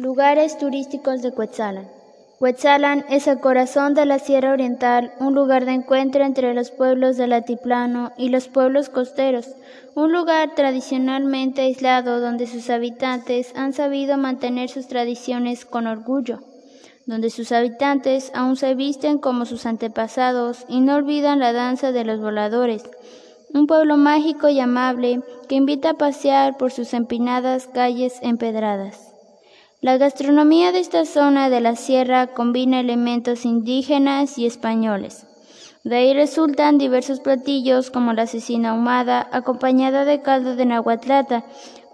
[0.00, 1.88] Lugares turísticos de Cuetzalan.
[2.38, 7.16] Cuetzalan es el corazón de la Sierra Oriental, un lugar de encuentro entre los pueblos
[7.16, 9.48] del altiplano y los pueblos costeros,
[9.96, 16.44] un lugar tradicionalmente aislado donde sus habitantes han sabido mantener sus tradiciones con orgullo,
[17.06, 22.04] donde sus habitantes aún se visten como sus antepasados y no olvidan la danza de
[22.04, 22.84] los voladores,
[23.52, 29.07] un pueblo mágico y amable que invita a pasear por sus empinadas calles empedradas.
[29.80, 35.24] La gastronomía de esta zona de la sierra combina elementos indígenas y españoles.
[35.84, 41.44] De ahí resultan diversos platillos como la cecina ahumada acompañada de caldo de nahuatlata,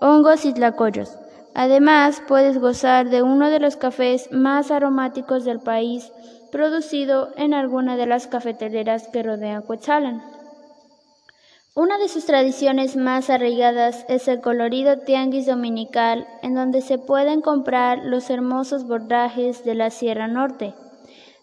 [0.00, 1.18] hongos y tlacoyos.
[1.54, 6.10] Además, puedes gozar de uno de los cafés más aromáticos del país,
[6.50, 10.22] producido en alguna de las cafeteleras que rodean Cuetzalan.
[11.76, 17.40] Una de sus tradiciones más arraigadas es el colorido tianguis dominical, en donde se pueden
[17.40, 20.72] comprar los hermosos bordajes de la Sierra Norte,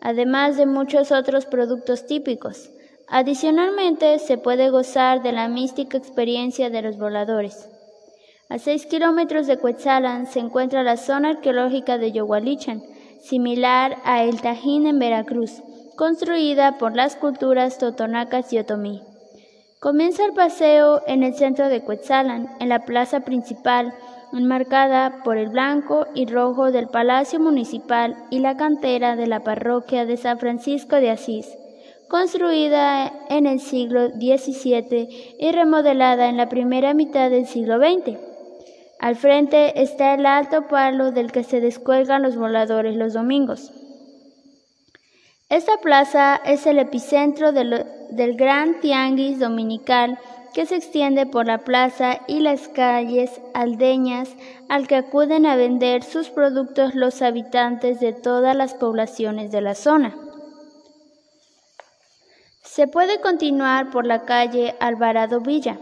[0.00, 2.70] además de muchos otros productos típicos.
[3.06, 7.68] Adicionalmente, se puede gozar de la mística experiencia de los voladores.
[8.48, 12.82] A seis kilómetros de Cuetzalan se encuentra la zona arqueológica de Yogualichan,
[13.20, 15.62] similar a El Tajín en Veracruz,
[15.96, 19.02] construida por las culturas totonacas y otomí.
[19.84, 23.92] Comienza el paseo en el centro de Cuetzalan, en la plaza principal,
[24.32, 30.06] enmarcada por el blanco y rojo del Palacio Municipal y la cantera de la parroquia
[30.06, 31.54] de San Francisco de Asís,
[32.08, 38.16] construida en el siglo XVII y remodelada en la primera mitad del siglo XX.
[39.00, 43.83] Al frente está el alto palo del que se descuelgan los voladores los domingos.
[45.54, 47.86] Esta plaza es el epicentro del,
[48.36, 50.18] gran tianguis dominical
[50.52, 54.30] que se extiende por la plaza y las calles aldeñas
[54.68, 59.76] al que acuden a vender sus productos los habitantes de todas las poblaciones de la
[59.76, 60.16] zona.
[62.64, 65.78] Se puede continuar por la calle Alvarado Villa,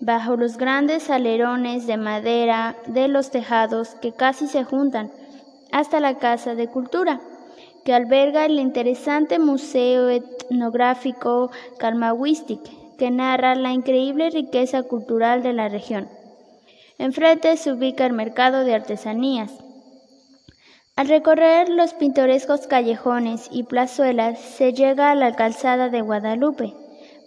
[0.00, 5.12] bajo los grandes alerones de madera de los tejados que casi se juntan,
[5.70, 7.20] hasta la Casa de Cultura
[7.84, 12.60] que alberga el interesante Museo Etnográfico Kalmawistik,
[12.96, 16.08] que narra la increíble riqueza cultural de la región.
[16.98, 19.52] Enfrente se ubica el mercado de artesanías.
[20.96, 26.72] Al recorrer los pintorescos callejones y plazuelas se llega a la calzada de Guadalupe.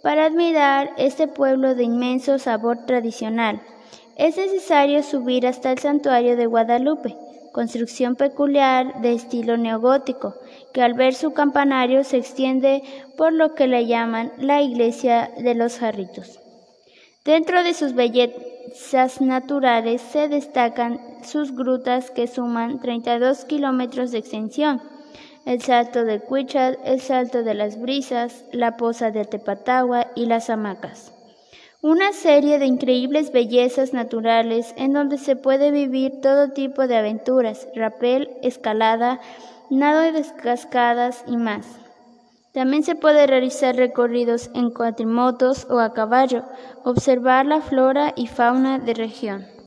[0.02, 3.60] Para admirar este pueblo de inmenso sabor tradicional,
[4.16, 7.14] es necesario subir hasta el santuario de Guadalupe,
[7.52, 10.34] construcción peculiar de estilo neogótico,
[10.72, 12.82] que al ver su campanario se extiende
[13.16, 16.38] por lo que le llaman la iglesia de los jarritos.
[17.24, 24.80] Dentro de sus bellezas naturales se destacan sus grutas que suman 32 kilómetros de extensión,
[25.44, 30.50] el Salto de Cuichat, el Salto de las Brisas, la Poza de Tepatagua y las
[30.50, 31.17] Hamacas
[31.80, 37.68] una serie de increíbles bellezas naturales en donde se puede vivir todo tipo de aventuras,
[37.76, 39.20] rapel, escalada,
[39.70, 41.66] nado de cascadas y más.
[42.52, 46.42] También se puede realizar recorridos en cuatrimotos o a caballo,
[46.82, 49.46] observar la flora y fauna de región.